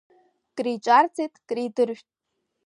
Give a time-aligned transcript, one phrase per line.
[0.55, 2.09] Криҿарҵет, кридыржәт.